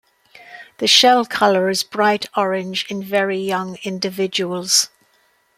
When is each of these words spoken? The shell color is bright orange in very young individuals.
The 0.79 0.87
shell 0.87 1.25
color 1.27 1.69
is 1.69 1.83
bright 1.83 2.25
orange 2.35 2.87
in 2.89 3.03
very 3.03 3.37
young 3.39 3.77
individuals. 3.83 4.89